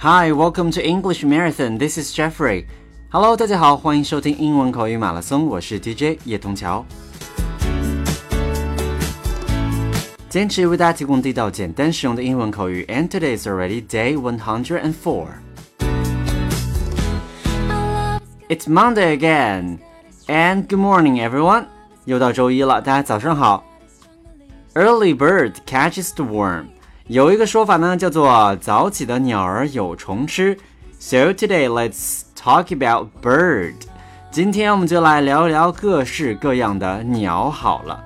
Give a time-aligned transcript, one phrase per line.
[0.00, 1.78] Hi, welcome to English Marathon.
[1.78, 2.66] This is Jeffrey.
[3.10, 6.86] Hello，大家好，欢迎收听英文口语马拉松，我是 DJ 叶童桥。
[10.28, 12.84] 坚持为大家提供地道、简单、实用的英文口语。
[12.84, 15.26] And today is already day one hundred and four.
[18.48, 19.78] It's Monday again.
[20.28, 21.64] And good morning, everyone.
[22.04, 23.64] 又到周一了，大家早上好。
[24.74, 26.66] Early bird catches the worm.
[27.10, 30.56] 有一个说法呢，叫做早起的鸟儿有虫吃。
[30.98, 33.74] So today let's talk about bird.
[34.30, 38.04] 今天我们就来聊一聊各式各样的鸟好了。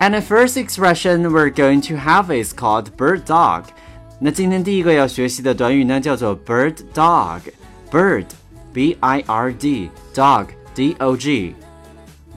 [0.00, 3.64] And the first expression we're going to have is called bird dog.
[4.18, 7.40] 那今天第一个要学习的短语呢，叫做 bird dog.
[7.90, 8.24] Bird,
[8.72, 11.54] B-I-R-D, dog, D-O-G.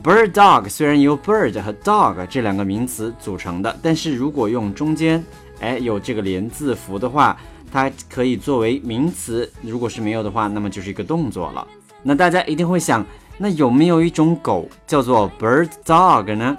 [0.02, 5.22] Bird dog 虽然由 bird 和 dog 这两个名词组成的，但是如果用中间
[5.60, 7.36] 哎有这个连字符的话，
[7.70, 9.50] 它可以作为名词。
[9.60, 11.66] 如果是没有的话，那么就是一个动作了。
[12.02, 13.04] 那大家一定会想，
[13.36, 16.56] 那有没有一种狗叫做 bird dog 呢？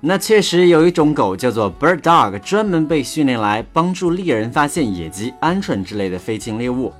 [0.00, 6.92] 那确实有一种狗叫做 bird dog，专门被训练来帮助猎人发现野鸡、鹌鹑之类的飞禽猎物。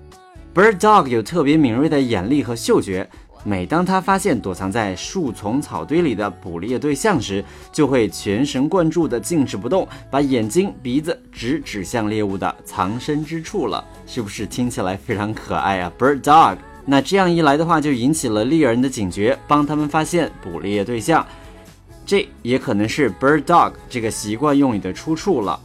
[0.54, 3.08] Bird dog 有特别敏锐的眼力和嗅觉，
[3.42, 13.82] 每当它发现躲藏在树丛草堆里的捕猎对象时，就会全神贯注地静止不动，把眼睛、鼻子直指向猎物的藏身之处了。
[14.06, 16.58] 是不是听起来非常可爱啊？Bird dog。
[16.84, 21.26] 那这样一来的话，就引起了猎人的警觉，帮他们发现捕猎对象。
[22.04, 25.58] 这也可能是 bird dog 这个习惯用语的出处了。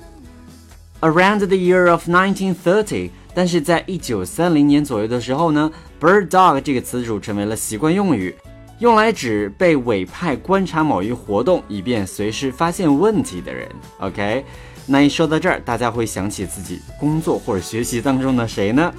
[1.01, 3.09] Around the year of 1930。
[3.36, 8.34] 但是在一九三零年左右的时候呢，bird dog 这个词组成为了习惯用语，
[8.78, 13.68] 用来指被委派观察某一活动，以便随时发现问题的人。
[13.98, 14.44] OK，
[14.86, 18.92] 那一说到这儿，大家会想起自己工作或者学习当中的谁呢？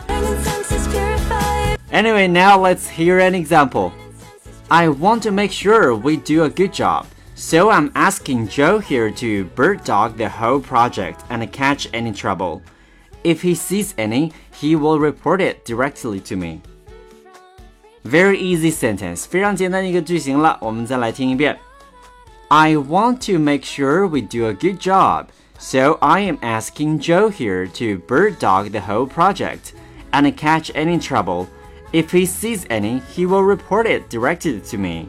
[1.92, 3.92] Anyway, now let's hear an example.
[4.70, 7.06] I want to make sure we do a good job.
[7.36, 12.62] So I'm asking Joe here to bird dog the whole project and catch any trouble.
[13.24, 16.60] If he sees any, he will report it directly to me.
[18.04, 20.58] Very easy sentence，非常简单的一个句型了。
[20.62, 21.58] 我们再来听一遍。
[22.50, 25.28] I want to make sure we do a good job,
[25.58, 29.72] so I am asking Joe here to bird dog the whole project
[30.12, 31.48] and catch any trouble.
[31.94, 35.08] If he sees any, he will report it directly to me.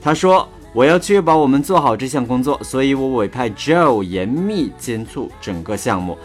[0.00, 6.16] 他说：“我要确保我们做好这项工作，所以我委派 Joe 严密监督整个项目。”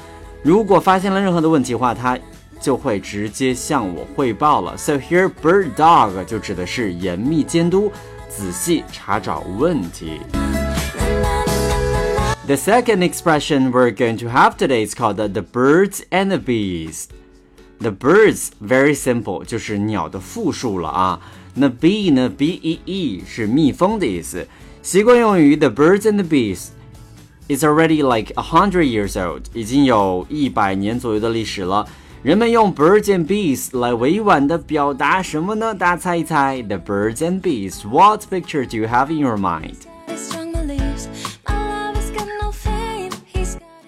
[0.41, 2.17] 如果发现了任何的问题的话，它
[2.59, 4.77] 就会直接向我汇报了。
[4.77, 7.91] So here, bird dog 就指的是严密监督、
[8.29, 10.19] 仔细查找问题。
[12.45, 17.05] The second expression we're going to have today is called the birds and the bees.
[17.79, 21.19] The birds very simple，就是鸟的复数了啊。
[21.53, 22.29] 那 bee 呢？
[22.29, 24.47] b e e 是蜜蜂的意思。
[24.81, 26.67] 习惯用于 the birds and the bees。
[27.48, 31.88] It's already like a hundred years old，已经有一百年左右的历史了。
[32.22, 35.74] 人们用 birds and bees 来委婉的表达什么呢？
[35.74, 37.88] 大家猜一猜，the birds and bees。
[37.88, 39.76] What picture do you have in your mind？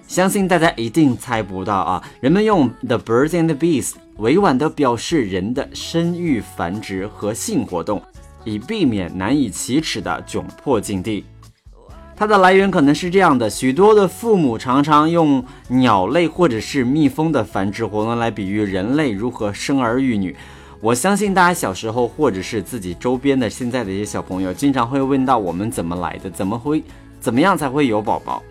[0.09, 2.03] 相信大家一定猜不到啊！
[2.21, 8.03] 人们用 the birds and bees 委婉的表示人的生育繁殖和性活动，
[8.45, 11.27] 以避免难以启齿的窘迫境地。
[12.21, 20.37] 它的来源可能是这样的：许多的父母常常用鸟类或者是蜜蜂的繁殖活动来比喻人类如何生儿育女。
[20.83, 26.85] 我相信大家小时候或者是自己周边的现在的一些小朋友，经常会问到我们怎么来的，怎么会
[27.19, 28.43] 怎么样才会有宝宝。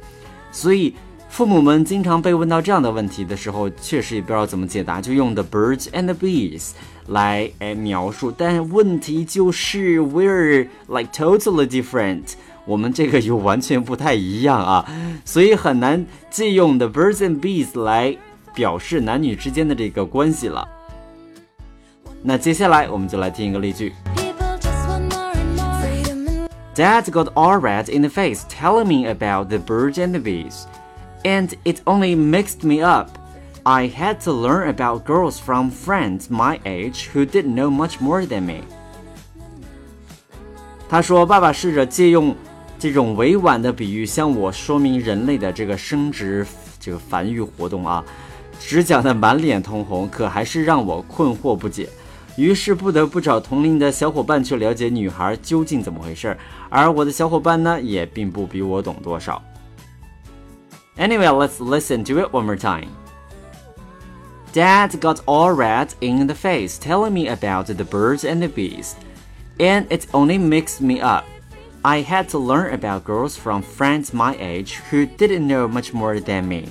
[0.52, 0.96] 所以
[1.30, 6.72] 父母们经常被问到这样的问题的时候，确实也不知道怎么解答，就用 the birds and bees
[7.10, 8.34] 来哎描述。
[8.36, 12.34] 但问题就是 we're like totally different。
[12.69, 14.87] 我们这个又完全不太一样啊，
[15.25, 18.17] 所以很难借用 the birds and bees 来
[18.55, 20.67] 表示男女之间的这个关系了。
[22.23, 23.93] 那接下来我们就来听一个例句。
[26.75, 30.65] Dad got all red in the face telling me about the birds and the bees,
[31.23, 33.11] and it only mixed me up.
[33.63, 38.27] I had to learn about girls from friends my age who didn't know much more
[38.27, 38.63] than me.
[40.89, 42.35] 他说：“爸爸试着借用
[42.79, 46.47] 这种委婉的比喻向我说明人类的这个生殖、
[46.79, 48.05] 这个繁育活动啊，
[48.61, 51.89] 只讲得满脸通红，可还是让我困惑不解。
[52.37, 56.39] 于是不得不找同龄的小伙伴去了解女孩究竟怎么回事儿，
[56.69, 59.41] 而我的小伙伴呢，也并不比我懂多少。
[60.99, 62.89] Anyway, let's listen to it one more time.
[64.53, 68.93] Dad got all red in the face telling me about the birds and the bees,
[69.59, 71.25] and it only mixed me up.
[71.83, 76.19] I had to learn about girls from friends my age who didn't know much more
[76.19, 76.69] than me.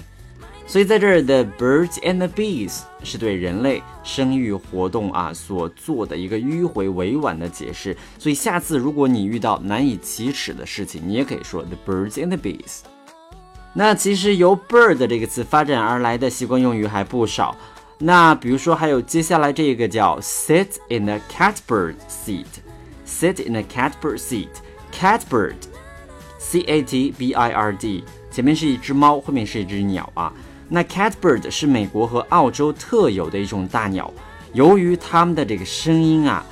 [0.66, 7.96] 所以在这儿，the birds and the bees 是对人类生育活动啊所做的一个迂回委婉的解释。
[8.18, 12.80] 所以下次如果你遇到难以启齿的事情，你也可以说 the birds and the bees。
[13.74, 17.56] 那其实由 bird 这个词发展而来的习惯用语还不少。
[18.00, 24.18] 那比如说还有接下来这个叫 sit in a catbird seat，sit in a catbird
[24.93, 30.33] Catbird，C A T B i r d，前面是一只猫，后面是一只鸟啊。
[30.69, 34.13] 那 catbird 是美国和澳洲特有的一种大鸟，
[34.53, 36.45] 由于它们的这个声音啊，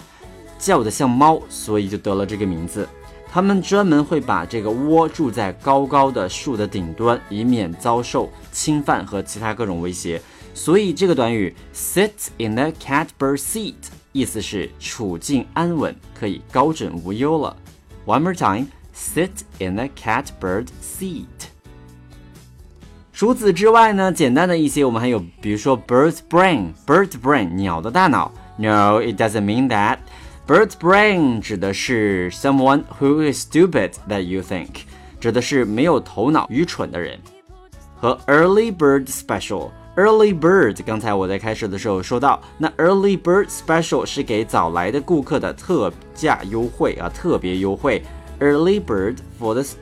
[0.59, 2.89] 叫得像猫，所以就得了这个名字。
[3.31, 10.23] 它们专门会把这个窝住在高高的树的顶端，以免遭受侵犯和其他各种威胁。
[10.55, 13.75] 所以这个短语 sit in the catbird seat
[14.13, 17.55] 意思是处境安稳，可以高枕无忧了。
[18.06, 21.26] One more time, sit in the catbird seat.
[23.14, 28.32] 除此之外呢，简单的一些，我们还有，比如说 bird's brain，bird brain，鸟的大脑。
[28.58, 29.98] No, it doesn't mean that.
[30.48, 34.82] Bird's brain 指的是 someone who is stupid that you think，
[35.20, 37.20] 指的是没有头脑、愚蠢的人。
[37.96, 39.06] 和 early bird
[39.96, 48.02] special，early bird，刚才我在开始的时候说到，那 early bird special 是给早来的顾客的特价优惠啊，特别优惠。
[48.40, 49.76] Early bird for this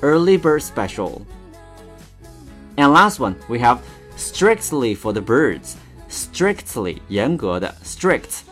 [0.00, 3.78] early bird special。And last one, we have
[4.16, 5.74] strictly for the birds.
[6.08, 8.42] Strictly 严格的 strict,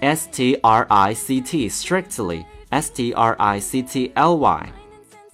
[0.00, 4.72] S T R I C T strictly, S T R I C T L Y.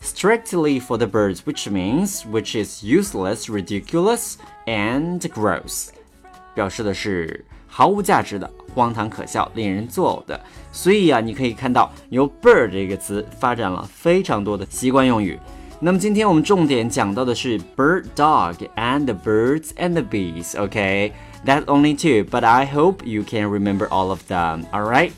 [0.01, 4.35] Strictly for the birds, which means which is useless, ridiculous,
[4.67, 5.89] and gross.
[6.55, 10.39] 表示的是毫无价值的、荒唐可笑、令人作呕的。
[10.73, 15.39] 所以啊，你可以看到由 bird 这个词发展了非常多的习惯用语。
[15.81, 20.55] 那么今天我们重点讲到的是 bird dog and the birds and the bees.
[20.55, 21.13] Okay,
[21.45, 24.67] that's only two, but I hope you can remember all of them.
[24.71, 25.13] All right.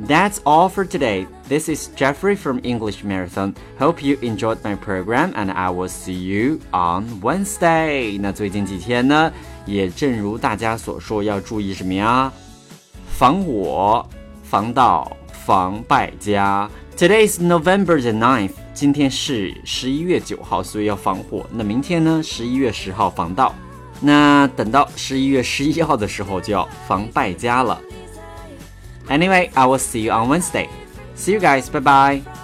[0.00, 1.26] That's all for today.
[1.48, 3.54] This is Jeffrey from English Marathon.
[3.78, 8.18] Hope you enjoyed my program and I will see you on Wednesday.
[8.20, 9.32] 那最近几天呢，
[9.66, 12.32] 也正如大家所说，要注意什么呀？
[13.08, 14.06] 防火、
[14.42, 16.70] 防盗、防败家。
[16.96, 18.52] Today is November the 9th.
[18.74, 21.46] 今天是十一月九号，所以要防火。
[21.52, 22.22] 那明天呢？
[22.22, 23.54] 十一月十号防盗。
[24.00, 27.80] 那等到十一月十一号的时候，就要防败家了。
[29.08, 30.68] Anyway, I will see you on Wednesday.
[31.15, 31.69] See you guys.
[31.69, 32.34] Bye bye.